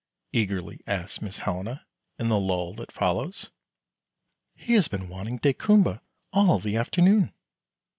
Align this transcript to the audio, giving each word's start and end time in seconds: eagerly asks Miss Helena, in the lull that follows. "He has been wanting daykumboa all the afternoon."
eagerly 0.33 0.81
asks 0.87 1.21
Miss 1.21 1.37
Helena, 1.37 1.85
in 2.17 2.27
the 2.27 2.39
lull 2.39 2.73
that 2.73 2.91
follows. 2.91 3.51
"He 4.55 4.73
has 4.73 4.87
been 4.87 5.09
wanting 5.09 5.37
daykumboa 5.37 6.01
all 6.33 6.57
the 6.57 6.75
afternoon." 6.75 7.31